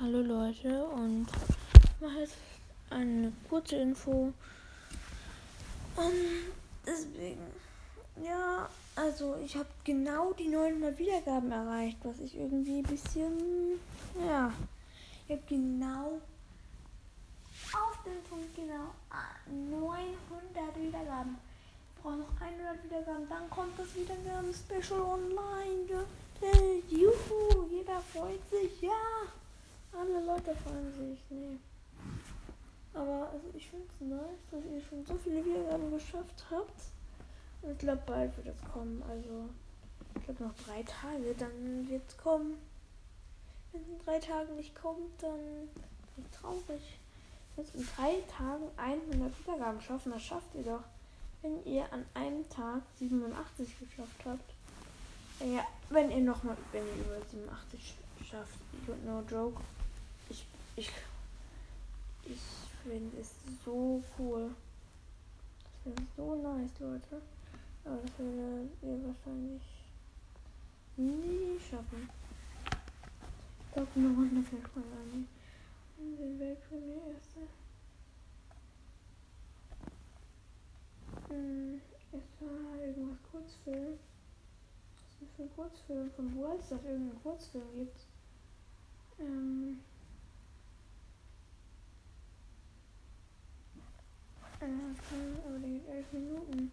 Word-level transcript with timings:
Hallo 0.00 0.20
Leute 0.20 0.84
und 0.84 1.26
ich 1.74 2.00
mache 2.00 2.20
jetzt 2.20 2.36
eine 2.88 3.32
kurze 3.48 3.74
Info. 3.74 4.32
Und 5.96 6.14
deswegen, 6.86 7.42
ja, 8.22 8.68
also 8.94 9.34
ich 9.44 9.56
habe 9.56 9.66
genau 9.82 10.32
die 10.34 10.46
900 10.50 10.96
Wiedergaben 10.96 11.50
erreicht, 11.50 11.98
was 12.04 12.20
ich 12.20 12.36
irgendwie 12.36 12.78
ein 12.78 12.84
bisschen, 12.84 13.80
ja, 14.24 14.52
ich 15.26 15.32
habe 15.32 15.42
genau 15.48 16.20
auf 17.72 17.98
den 18.06 18.22
Punkt 18.30 18.54
genau 18.54 18.94
900 19.46 20.80
Wiedergaben. 20.80 21.38
Ich 21.96 22.02
brauche 22.02 22.18
noch 22.18 22.40
100 22.40 22.84
Wiedergaben, 22.84 23.28
dann 23.28 23.50
kommt 23.50 23.76
das 23.76 23.92
Wiedergaben-Special 23.96 25.00
online. 25.00 26.06
Juhu, 26.88 27.66
jeder 27.68 27.98
freut 27.98 28.48
sich, 28.48 28.80
ja. 28.80 28.92
Alle 29.92 30.24
Leute 30.24 30.54
freuen 30.54 30.92
sich, 30.92 31.24
nee. 31.30 31.58
Aber 32.94 33.30
also 33.30 33.46
ich 33.54 33.68
finde 33.68 33.86
es 33.94 34.00
nice, 34.00 34.46
dass 34.50 34.64
ihr 34.64 34.82
schon 34.82 35.04
so 35.06 35.16
viele 35.16 35.44
Wiedergaben 35.44 35.90
geschafft 35.90 36.44
habt. 36.50 36.80
Und 37.62 37.72
ich 37.72 37.78
glaube, 37.78 38.02
bald 38.06 38.36
wird 38.36 38.48
es 38.48 38.72
kommen. 38.72 39.02
Also, 39.08 39.48
ich 40.16 40.24
glaube, 40.24 40.44
noch 40.44 40.54
drei 40.64 40.82
Tage, 40.82 41.34
dann 41.38 41.88
wird 41.88 42.02
es 42.08 42.16
kommen. 42.16 42.58
Wenn 43.72 43.82
es 43.82 43.88
in 43.88 43.98
drei 44.04 44.18
Tagen 44.18 44.56
nicht 44.56 44.74
kommt, 44.74 45.22
dann 45.22 45.68
bin 46.16 46.24
ich 46.24 46.38
traurig. 46.38 46.98
Jetzt 47.56 47.74
in 47.74 47.86
drei 47.96 48.22
Tagen 48.28 48.64
100 48.76 49.38
Wiedergaben 49.40 49.80
schaffen, 49.80 50.12
das 50.12 50.22
schafft 50.22 50.54
ihr 50.54 50.62
doch. 50.62 50.84
Wenn 51.42 51.64
ihr 51.64 51.92
an 51.92 52.04
einem 52.14 52.48
Tag 52.48 52.82
87 52.98 53.78
geschafft 53.78 54.24
habt. 54.24 54.54
Ja, 55.40 55.64
wenn 55.90 56.10
ihr 56.10 56.20
nochmal, 56.20 56.56
wenn 56.72 56.84
ihr 56.86 57.04
über 57.04 57.24
87 57.30 57.94
schafft, 58.24 58.58
no 59.04 59.22
joke, 59.28 59.62
ich, 60.76 60.90
ich 62.24 62.38
finde 62.82 63.18
es 63.20 63.30
so 63.64 64.02
cool. 64.18 64.50
Das 65.84 65.94
ist 65.94 66.16
so 66.16 66.34
nice, 66.34 66.70
Leute. 66.80 67.22
Aber 67.84 67.96
das 67.96 68.18
werdet 68.18 68.70
ihr 68.82 68.98
wahrscheinlich 69.06 69.62
nie 70.96 71.58
schaffen. 71.58 72.08
Ich 73.66 73.72
glaube, 73.72 73.88
eine 73.96 74.08
Runde 74.08 74.42
fällt 74.42 74.76
man 74.76 74.84
an. 74.84 75.28
Den 75.98 76.38
Weltpremiere 76.38 77.12
erste. 77.14 77.40
Hm, 81.28 81.80
es 82.12 82.20
war 82.40 82.84
irgendwas 82.84 83.18
Kurzfilm. 83.30 83.98
Was 85.38 85.46
ist 85.46 85.56
das 85.56 85.80
für 85.86 85.92
ein 85.92 86.10
Kurzfilm 86.10 86.10
von 86.10 86.42
Walls, 86.42 86.68
dass 86.68 86.82
irgendeinen 86.82 87.22
Kurzfilm 87.22 87.62
gibt? 87.76 88.00
Ähm. 89.20 89.78
Äh, 94.60 95.46
aber 95.46 95.58
der 95.60 95.68
geht 95.68 95.88
elf 95.88 96.12
Minuten. 96.12 96.72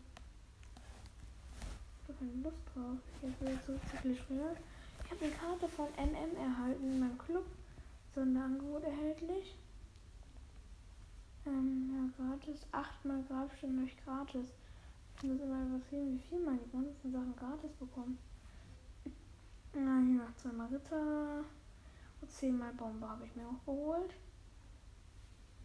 Ich 2.02 2.10
habe 2.10 2.18
keine 2.18 2.42
Lust 2.42 2.58
drauf. 2.74 2.98
Jetzt 3.22 3.42
wieder 3.42 3.66
zurück 3.66 3.82
zu 3.88 3.98
Clash 3.98 4.26
Ich 4.30 5.12
habe 5.12 5.26
eine 5.26 5.34
Karte 5.34 5.68
von 5.68 5.88
MM 5.98 6.36
erhalten 6.36 6.92
in 6.92 7.00
meinem 7.00 7.18
Club. 7.20 7.46
Sonderangebot 8.16 8.84
erhältlich. 8.84 9.56
Ähm, 11.46 12.12
ja, 12.18 12.26
gratis. 12.26 12.66
Achtmal 12.72 13.22
Grabstunden 13.28 13.78
durch 13.78 13.96
gratis. 14.04 14.48
Ich 15.18 15.24
muss 15.24 15.40
immer 15.40 15.68
übersehen, 15.68 16.18
wie 16.18 16.30
viel 16.30 16.40
man 16.44 16.58
die 16.58 16.72
ganzen 16.72 17.12
Sachen 17.12 17.36
gratis 17.36 17.72
bekommt. 17.74 18.18
Na, 19.78 20.00
hier 20.00 20.24
noch 20.24 20.36
zweimal 20.38 20.68
Ritter. 20.68 21.44
Und 22.22 22.32
zehnmal 22.32 22.72
Bombe 22.74 23.10
habe 23.10 23.26
ich 23.26 23.36
mir 23.36 23.46
auch 23.46 23.66
geholt. 23.66 24.16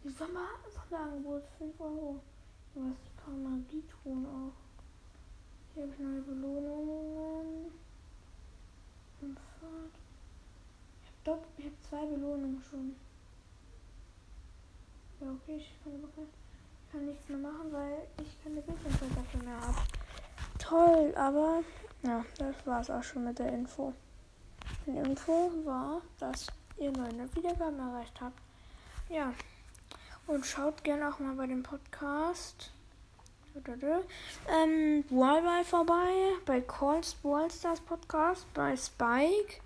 Die 0.03 0.09
Sommer 0.09 0.47
Sonderangebot 0.69 1.43
5 1.57 1.79
Euro. 1.79 2.19
Du 2.73 2.81
hast 2.81 3.05
ein 3.05 3.23
paar 3.23 3.33
Magietruhen 3.33 4.25
auch. 4.25 4.53
Hier 5.73 5.83
habe 5.83 5.93
ich 5.93 5.99
neue 5.99 6.21
Belohnungen. 6.23 7.71
Und 9.21 9.39
Fahrt. 9.39 9.95
Ich 11.01 11.29
habe 11.29 11.41
hab 11.41 11.83
zwei 11.89 12.05
Belohnungen 12.05 12.61
schon. 12.61 12.95
Ja, 15.21 15.31
okay, 15.31 15.55
ich 15.55 15.73
kann, 15.83 15.93
ich 15.93 16.91
kann 16.91 17.05
nichts 17.05 17.29
mehr 17.29 17.37
machen, 17.37 17.71
weil 17.71 18.07
ich 18.21 18.43
keine 18.43 18.61
Bildschirmzeit 18.61 19.15
dafür 19.15 19.43
mehr 19.43 19.61
habe. 19.61 19.77
Toll, 20.57 21.13
aber 21.15 21.63
ja, 22.03 22.25
das 22.37 22.55
war 22.65 22.81
es 22.81 22.89
auch 22.89 23.03
schon 23.03 23.23
mit 23.23 23.39
der 23.39 23.51
Info. 23.53 23.93
Die 24.85 24.97
Info 24.97 25.51
war, 25.65 26.01
dass 26.19 26.47
ihr 26.77 26.91
neue 26.91 27.35
Wiedergaben 27.35 27.79
erreicht 27.79 28.19
habt. 28.21 28.39
Ja. 29.09 29.33
Und 30.27 30.45
schaut 30.45 30.83
gerne 30.83 31.09
auch 31.09 31.19
mal 31.19 31.35
bei 31.35 31.47
dem 31.47 31.63
Podcast 31.63 32.71
ähm, 34.47 35.03
Wallby 35.09 35.63
vorbei, 35.65 36.35
bei 36.45 36.61
Calls 36.61 37.15
Wallstars 37.23 37.81
Podcast, 37.81 38.45
bei 38.53 38.75
Spike, 38.75 39.61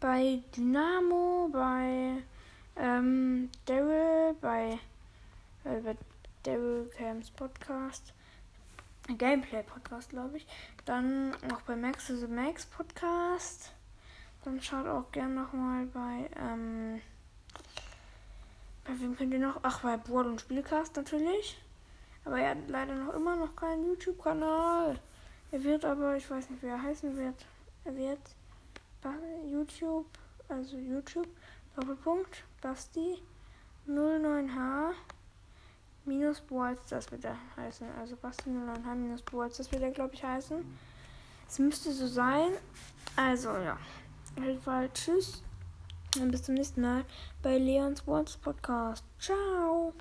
bei 0.00 0.40
Dynamo, 0.54 1.48
bei 1.52 2.22
ähm, 2.76 3.50
Daryl, 3.66 4.34
bei, 4.40 4.78
äh, 5.64 5.80
bei 5.82 5.96
Daryl 6.42 6.90
Camps 6.96 7.30
Podcast, 7.30 8.12
Gameplay 9.08 9.62
Podcast, 9.62 10.10
glaube 10.10 10.36
ich. 10.36 10.46
Dann 10.84 11.34
auch 11.52 11.62
bei 11.62 11.76
Max 11.76 12.10
is 12.10 12.22
a 12.22 12.28
Max 12.28 12.66
Podcast. 12.66 13.72
Dann 14.44 14.60
schaut 14.60 14.86
auch 14.86 15.10
gerne 15.12 15.34
nochmal 15.34 15.86
bei, 15.86 16.30
ähm, 16.36 17.00
bei 18.84 19.00
wem 19.00 19.16
könnt 19.16 19.32
ihr 19.32 19.40
noch? 19.40 19.60
Ach, 19.62 19.80
bei 19.80 19.96
Board 19.96 20.26
und 20.26 20.40
Spielcast 20.40 20.96
natürlich. 20.96 21.60
Aber 22.24 22.38
er 22.38 22.50
hat 22.50 22.68
leider 22.68 22.94
noch 22.94 23.14
immer 23.14 23.36
noch 23.36 23.54
keinen 23.56 23.86
YouTube-Kanal. 23.86 24.98
Er 25.50 25.64
wird 25.64 25.84
aber, 25.84 26.16
ich 26.16 26.30
weiß 26.30 26.50
nicht, 26.50 26.62
wie 26.62 26.68
er 26.68 26.82
heißen 26.82 27.16
wird. 27.16 27.44
Er 27.84 27.96
wird 27.96 28.20
YouTube, 29.44 30.06
also 30.48 30.76
YouTube, 30.76 31.28
Doppelpunkt, 31.74 32.44
Basti 32.60 33.22
09H 33.88 34.92
minus 36.04 36.40
Boards, 36.40 36.88
das 36.88 37.10
wird 37.10 37.24
er 37.24 37.36
heißen. 37.56 37.86
Also 37.98 38.16
Basti 38.16 38.50
09H 38.50 38.94
minus 38.94 39.22
Boards, 39.22 39.58
das 39.58 39.70
wird 39.72 39.82
er, 39.82 39.90
glaube 39.90 40.14
ich, 40.14 40.22
heißen. 40.22 40.64
Es 41.48 41.58
müsste 41.58 41.92
so 41.92 42.06
sein. 42.06 42.52
Also, 43.16 43.50
ja. 43.50 43.78
Auf 44.36 44.44
jeden 44.44 44.60
Fall, 44.60 44.88
tschüss. 44.92 45.42
Und 46.20 46.30
bis 46.30 46.42
zum 46.42 46.54
nächsten 46.54 46.82
Mal 46.82 47.04
bei 47.42 47.58
Leons 47.58 48.06
Words 48.06 48.36
Podcast. 48.36 49.04
Ciao. 49.18 49.94